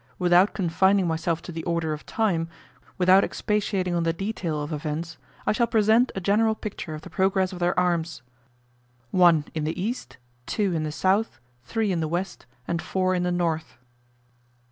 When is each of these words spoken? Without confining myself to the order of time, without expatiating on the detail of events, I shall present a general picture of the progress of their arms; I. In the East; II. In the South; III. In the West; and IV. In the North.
Without 0.17 0.55
confining 0.55 1.05
myself 1.05 1.43
to 1.43 1.51
the 1.51 1.63
order 1.65 1.93
of 1.93 2.07
time, 2.07 2.49
without 2.97 3.23
expatiating 3.23 3.93
on 3.93 4.01
the 4.01 4.11
detail 4.11 4.59
of 4.59 4.73
events, 4.73 5.19
I 5.45 5.51
shall 5.51 5.67
present 5.67 6.11
a 6.15 6.19
general 6.19 6.55
picture 6.55 6.95
of 6.95 7.03
the 7.03 7.09
progress 7.11 7.53
of 7.53 7.59
their 7.59 7.79
arms; 7.79 8.23
I. 9.15 9.43
In 9.53 9.63
the 9.63 9.79
East; 9.79 10.17
II. 10.57 10.75
In 10.75 10.81
the 10.81 10.91
South; 10.91 11.39
III. 11.77 11.91
In 11.91 11.99
the 11.99 12.07
West; 12.07 12.47
and 12.67 12.81
IV. 12.81 12.95
In 13.13 13.21
the 13.21 13.31
North. 13.31 13.77